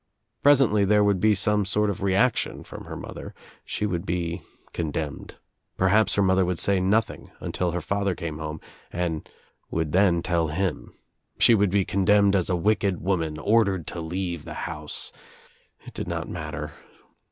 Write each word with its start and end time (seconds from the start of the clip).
Pres 0.41 0.59
ently 0.59 0.83
there 0.83 1.03
would 1.03 1.19
be 1.19 1.35
some 1.35 1.63
sort 1.63 1.87
of 1.91 2.01
reaction 2.01 2.63
from 2.63 2.85
her 2.85 2.95
mother. 2.95 3.35
She 3.63 3.85
would 3.85 4.03
be 4.03 4.41
condemned. 4.73 5.35
Perhaps 5.77 6.15
her 6.15 6.23
mother 6.23 6.43
would 6.43 6.57
say 6.57 6.79
nothing 6.79 7.29
until 7.39 7.69
her 7.69 7.81
father 7.81 8.15
came 8.15 8.39
home 8.39 8.59
and 8.91 9.29
would 9.69 9.91
then 9.91 10.23
tell 10.23 10.47
him. 10.47 10.95
She 11.37 11.53
would 11.53 11.69
be 11.69 11.85
condemned 11.85 12.35
as 12.35 12.49
a 12.49 12.55
wicked 12.55 12.99
woman, 12.99 13.37
ordered 13.37 13.85
to 13.89 14.01
leave 14.01 14.43
the 14.43 14.55
house. 14.65 15.11
It 15.85 15.93
did 15.93 16.07
not 16.07 16.27
matter. 16.27 16.71